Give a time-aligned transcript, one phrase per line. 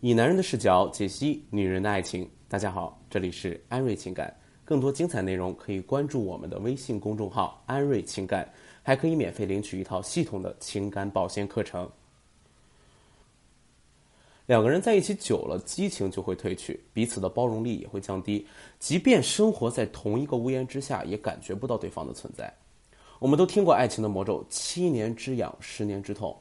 [0.00, 2.28] 以男人的视角解析女人的爱情。
[2.46, 4.32] 大家好，这里是安瑞情感，
[4.64, 8.48] 更多精彩内容可以关注我们的微信公众号“安瑞情感”，
[8.80, 11.90] 还可以免费领取一套系统的情感保鲜课程。
[14.46, 18.46] 两个人在一起久了，激情就会褪去，彼此的包容力也会降低，
[18.78, 22.54] 即便生活在同一个屋檐之下，也感觉不到对方的存在。
[23.18, 26.40] 我们都听过爱情的魔咒：七年之痒，十年之痛。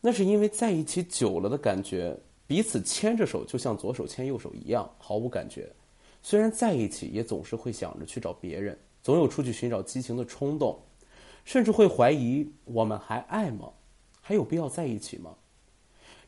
[0.00, 5.68] 那是因为在一起久了的感觉，彼此牵着手就像左手牵右手一样，毫无感觉。
[6.22, 10.78] 虽然在一起，也总是会想着去找别人，总有出去寻找激情的冲动，
[11.44, 13.70] 甚至会怀疑我们还爱吗？
[14.20, 15.34] 还有必要在一起吗？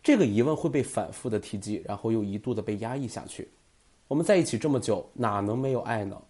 [0.03, 3.49] 这个疑问会被反复的提及，然后又一度的被压抑下去。
[4.07, 6.21] 我们在一起这么久，哪能没有爱呢？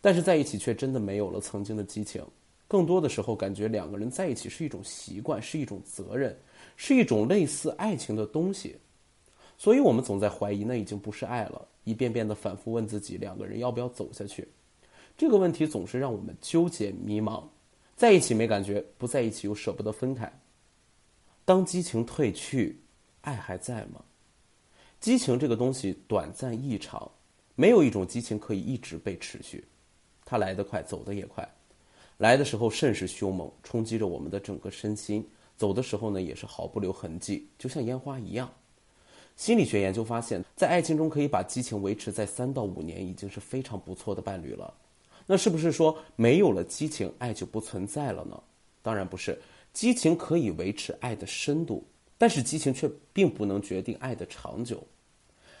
[0.00, 2.24] 但是在一起却真的没有了曾经的激情。
[2.68, 6.36] 更多的时候，感觉两个人在一起是一种习惯，是一种责任，
[6.76, 8.76] 是一种类似爱情的东西。
[9.58, 11.66] 所以，我们总在怀疑，那已经不是爱了。
[11.84, 14.46] 一遍遍的反复问自己，两个人要不要走下去？
[15.16, 17.42] 这个问题总是让我们纠结迷茫。
[17.94, 20.30] 在一起没感觉，不在一起又舍不得分开。
[21.44, 22.80] 当激情褪去。
[23.22, 24.04] 爱还在吗？
[25.00, 27.10] 激情这个东西短暂异常，
[27.56, 29.64] 没有一种激情可以一直被持续。
[30.24, 31.48] 它来得快，走得也快。
[32.18, 35.22] 来的时候甚是凶猛，冲击着我们的整个身心；
[35.56, 38.48] 走的时候呢，也是毫不留痕迹，就像烟花一样。
[39.36, 44.72] 心理学研究发现，在爱情中可以把激情维持在三到五年，已经是非常不错的伴侣了。
[45.26, 48.42] 那是不是说没有了激情，爱就不存在了呢？
[48.82, 49.38] 当然不是，
[49.72, 51.86] 激情可以维持爱的深度。
[52.18, 54.82] 但是激情却并不能决定爱的长久，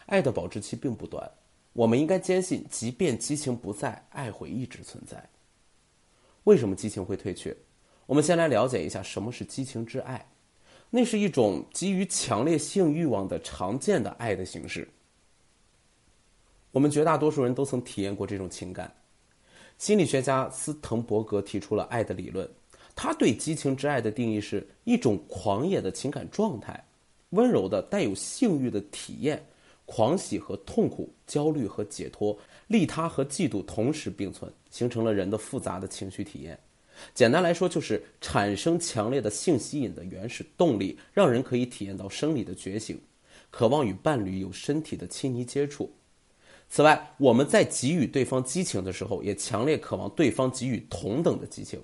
[0.06, 1.30] 爱的保质期并不短。
[1.74, 5.22] 我们应该坚信，即便激情不在，爱会一直存在。
[6.44, 7.54] 为什么激情会退却？
[8.06, 10.26] 我们先来了解一下什么是激情之爱。
[10.96, 14.88] 那是一种基于强烈性欲望的常见的爱的形式。
[16.70, 18.90] 我们绝大多数人都曾体验过这种情感。
[19.76, 22.48] 心理学家斯滕伯格提出了爱的理论。
[22.94, 26.82] 他对激情之爱的定义是一种狂野的情感状态，
[27.28, 29.44] 温柔的带有性欲的体验，
[29.84, 32.34] 狂喜和痛苦，焦虑和解脱，
[32.68, 36.58] 利他和嫉妒同时并存，形成了人的复杂的情绪体验。
[37.14, 43.00] 简单来说，就是产生强烈的性吸引的原始动力，让人可以体验到生理的觉醒，
[43.50, 45.90] 渴望与伴侣有身体的亲昵接触。
[46.68, 51.80] 此外，我们在给予对方激情的时候，也强烈渴望对方给予同等的激情。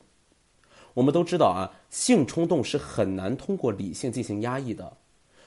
[0.95, 4.97] 我们都知道啊，性冲动是很难通过理性进行压抑的，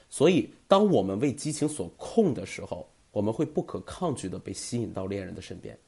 [0.08, 5.78] 所以当我们为激情所控的时候，我们会不可抗拒的被吸引到恋人的身边。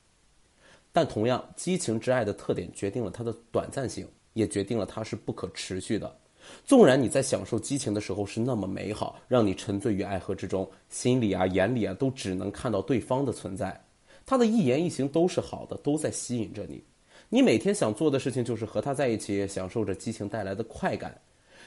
[0.93, 6.17] 但同样，激情之爱的特点决定了它的短暂性，也决定了它是不可持续的。
[6.65, 13.79] 纵然你在享受激情的时候是那么美好，让你沉醉于爱河之中，心里啊、眼里啊都只能看到对方的存在，
[14.25, 16.83] 他的一言一行都是好的，都在吸引着你。
[17.29, 21.21] 你每天想做的事情就是和他在一起，享受着激情带来的快感。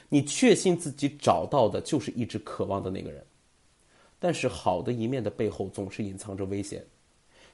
[0.08, 3.24] 你确信自己找到的就是一直渴望的那个人。
[4.18, 6.84] 但是好的一面的背后总是隐藏着危险。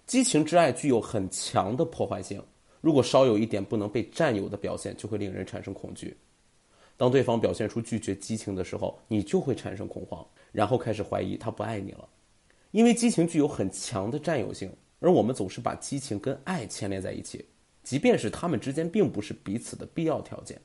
[0.09, 2.43] 激情之爱具有很强的破坏性，
[2.81, 6.17] 如果稍有一点不能被占有的表现，就会令人产生恐惧。
[6.97, 12.09] 当对方表现出拒绝激情的时候，你就会产生恐慌，然后开始怀疑他不爱你了。
[12.71, 17.45] 因为激情具有很强的占有性，而我们总是把激情跟爱牵连在一起。
[17.83, 20.59] 即便是他们之间并不是彼此的必要条件，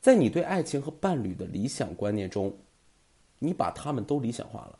[0.00, 2.52] 在你对爱情和伴侣的理想观念中，
[3.38, 4.78] 你把他们都理想化了，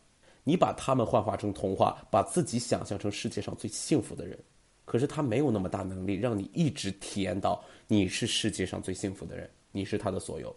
[0.49, 4.39] 你把他们幻化成童话，把自己想象成世界上最幸福的人。
[4.85, 10.55] 可是他没有那么大能力让你一直体验到你是世界上最幸福的人，你是他的所有。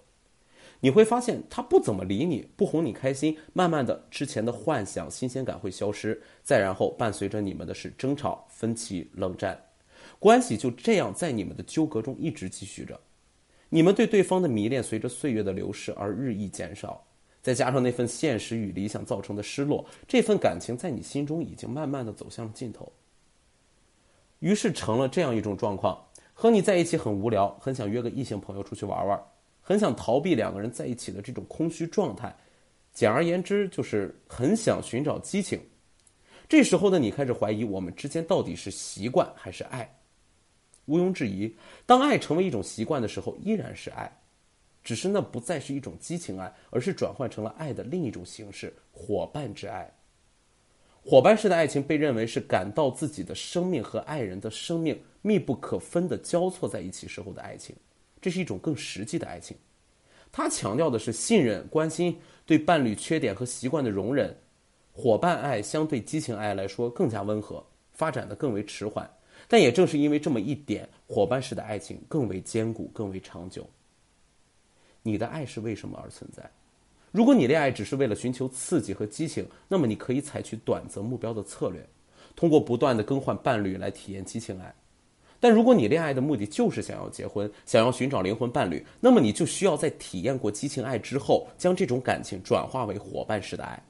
[0.79, 9.59] 你会发现他不怎么理你，不哄你开心，慢慢的之前的幻想新鲜感会消失，再然后伴随着你们的是争吵、分歧、冷战。
[10.19, 12.99] 关系就这样在你们的纠葛中一直继续着，
[13.69, 17.03] 你们对对方的迷恋随着岁月的流逝而日益减少，
[17.49, 22.91] 再加上那份现实与理想造成的失落，这份感情在你心中已经慢慢的走向了尽头。
[24.37, 25.99] 于是成了这样一种状况：
[26.31, 29.19] 和你在一起很无聊，很想约个异性朋友出去玩玩，
[29.61, 32.31] 很想逃避两个人在一起的这种空虚状态。
[32.93, 35.59] 简而言之，就是很想寻找激情。
[36.47, 39.91] 这时候的你开始怀疑，我们之间到底是习惯还是爱？
[40.85, 41.51] 毋庸置疑，
[41.87, 44.15] 当爱成为一种习惯的时候，依然是爱，
[44.83, 49.93] 只是那不再是一种激情爱，而是转换成了爱的另一种形式——伙伴之爱。
[51.01, 57.75] 伙伴式的爱情被认为是感到自己的生命和爱人的生命密不可分的交错在一起时候的爱情，
[58.21, 59.55] 这是一种更实际的爱情。
[60.31, 64.37] 它强调的是信任、关心，对伴侣缺点和习惯的容忍，
[64.91, 69.09] 伙伴爱相对激情爱来说更加温和，发展的更为迟缓。
[69.47, 73.67] 但也正是因为这么一点，伙伴式的爱情更为坚固，更为长久。
[75.03, 76.49] 你的爱是为什么而存在？
[77.11, 81.83] 如果你恋爱只是为了寻求刺激和激情，那么你可以采取短则目标的策略，
[82.35, 84.73] 通过不断的更换伴侣来体验激情爱。
[85.39, 93.81] 但如果你恋爱的目的就是想要结婚，想要寻找灵魂伴侣，那么你就需要在体验过激情爱之后，将这种感情转化为伙伴式的爱，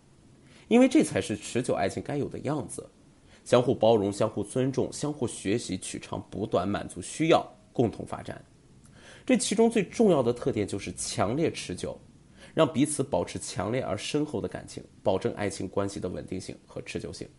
[0.68, 2.88] 因为这才是持久爱情该有的样子。
[3.44, 8.40] 相互包容、相互尊重、相互学习、取长补短、满足需要、共同发展。
[9.30, 11.96] 这其中最重要的特点就是强烈持久，
[12.56, 17.30] 让彼此保持强烈而深厚的感情，保证爱情关系的稳定性和持久性。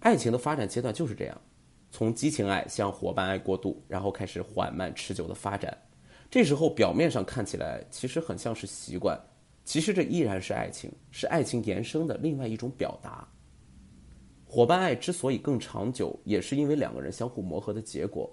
[0.00, 1.40] 爱情的发展阶段就是这样，
[1.92, 5.78] 从激情爱向伙伴爱过渡，然后开始缓慢持久的发展。
[6.28, 9.16] 这时候表面上看起来其实很像是习惯，
[9.64, 13.28] 其实这依然是爱情，是爱情延伸的另外一种表达。
[14.44, 18.28] 伙伴爱之所以更长久，也是因为两个人相互磨合的结果。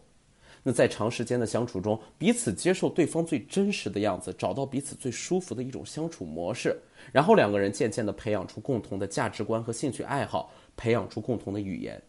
[0.63, 6.77] 那在长时间的相处中，彼此接受对方最真实的样子，找到彼此最舒服的一种相处模式，
[7.11, 12.01] 然后两个人渐渐地培养出共同的价值观和兴趣爱好，培养出共同的语言。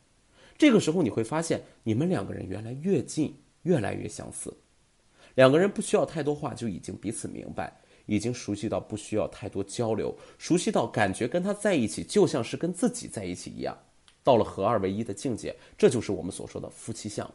[0.57, 4.53] 这个时候你会发现，你们两个人原来越近，越来越相似。
[5.37, 7.73] 两个人不需要太多话，就已经彼此明白，
[8.07, 13.79] 已经熟悉到不需要太多交流，熟悉到感觉跟他在一起就像是跟自己在一起一样。
[14.25, 17.31] 到了合二为一的境界，这就是我们所说的夫妻相。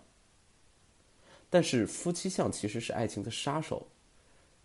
[1.53, 3.87] 但是夫妻相其实是爱情的杀手，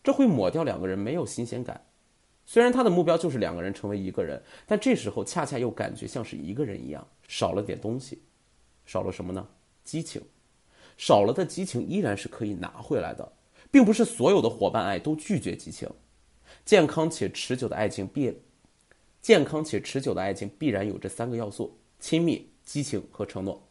[0.03, 1.85] 这会抹掉两个人没有新鲜感。
[2.47, 8.23] 虽然他的目标就是两个人成为一个人，但这时候恰恰又感觉像是一个人一样，少了点东西。
[8.87, 9.47] 少了什么呢？
[9.85, 10.23] 激情。
[10.97, 13.31] 少了的激情依然是可以拿回来的，
[13.71, 15.87] 并不是所有的伙伴爱都拒绝激情。
[16.65, 18.35] 健康且持久的爱情必，
[19.21, 21.79] 健康且持久的爱情必然有这三个要素。
[22.01, 23.68] 亲密、激情和承诺，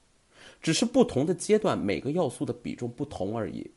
[0.62, 3.70] 只是不同的阶段，每个要素的比重不同而已。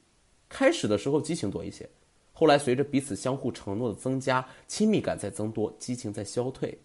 [0.48, 1.88] 开始的时候激情多一些，
[2.32, 6.78] 后来随着彼此相互承诺的增加，亲密感在增多，激情在消退。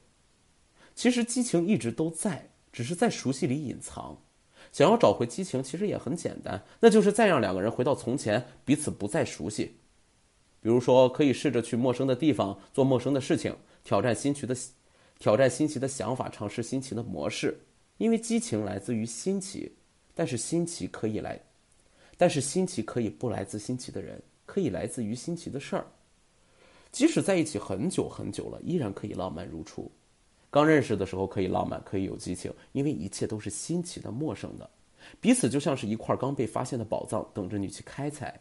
[0.93, 4.17] 其实激情一直都在，只是在熟悉里隐藏。
[4.71, 9.75] 想要找回激情，其实也很简单，那就是再让两个人回到从前，彼此不再熟悉。
[10.61, 14.55] 比如说，可以试着去陌生的地方做陌生的事情，挑战新奇的。
[15.17, 17.57] 挑战新奇的想法，尝试新奇的模式，
[17.97, 19.71] 因为激情来自于新奇，
[20.13, 21.39] 但是新奇可以来，
[22.17, 25.85] 但是新奇可以不来自新奇的人，可以来自于新奇的事儿。
[26.91, 29.91] 即使在一起很久很久了，依然可以浪漫如初。
[30.49, 34.69] 刚认识的时候可以浪漫，可以有激情，因为一切都是新奇的、陌生的，
[35.19, 38.39] 彼此就像是一块刚被发现的宝藏，等着你去开采。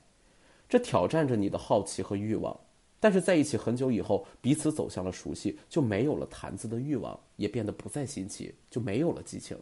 [0.68, 2.58] 这挑战着你的好奇和欲望。
[3.04, 9.58] 但是在一起很久以后，彼此走向了熟悉，就没有了谈资的欲望，也变得不再新奇，就没有了激情，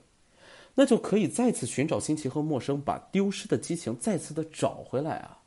[0.77, 5.43] 那就可以再次寻找新奇和陌生，把丢失的激情再次的找回来啊！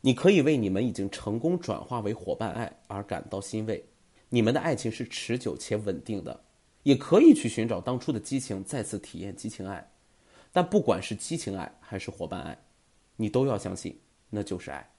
[0.00, 3.84] 你可以为你们已经成功转化为伙伴爱而感到欣慰，
[4.30, 6.42] 你们的爱情是持久且稳定的，
[6.84, 9.86] 也可以去寻找当初的激情，再次体验激情爱。
[10.50, 12.56] 但不管是激情爱还是伙伴爱，
[13.16, 14.00] 你都要相信，
[14.30, 14.90] 那就是爱。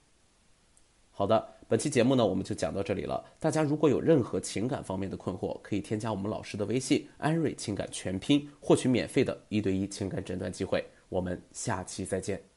[1.14, 3.22] 好的，本期节目呢，我们就讲到这里了。
[3.38, 10.82] 大家如果有任何情感方面的困惑，可以添加我们老师的微信“安瑞情感全拼”，获取免费的一对一情感诊断机会。
[11.10, 12.51] 我们下期再见。